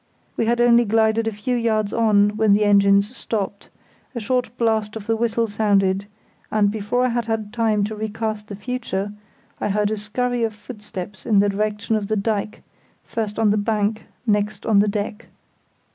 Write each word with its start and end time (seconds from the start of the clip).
We 0.35 0.47
had 0.47 0.59
only 0.59 0.83
glided 0.83 1.27
a 1.27 1.31
few 1.31 1.55
yards 1.55 1.93
on 1.93 2.31
when 2.35 2.53
the 2.53 2.63
engines 2.65 3.15
stopped, 3.15 3.69
a 4.15 4.19
short 4.19 4.49
blast 4.57 4.95
of 4.95 5.05
the 5.05 5.15
whistle 5.15 5.45
sounded, 5.45 6.07
and, 6.49 6.71
before 6.71 7.05
I 7.05 7.09
had 7.09 7.25
had 7.27 7.53
time 7.53 7.83
to 7.83 7.95
recast 7.95 8.47
the 8.47 8.55
future, 8.55 9.13
I 9.59 9.69
heard 9.69 9.91
a 9.91 9.97
scurry 9.97 10.43
of 10.43 10.55
footsteps 10.55 11.21
from 11.21 11.37
the 11.37 11.49
direction 11.49 11.95
of 11.95 12.07
the 12.07 12.15
dyke, 12.17 12.63
first 13.03 13.37
on 13.37 13.51
the 13.51 13.57
bank, 13.57 14.05
next 14.25 14.65
on 14.65 14.79
the 14.79 14.87
deck. 14.87 15.27